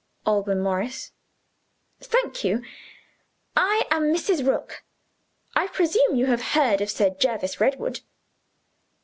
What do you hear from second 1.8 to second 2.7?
"Thank you.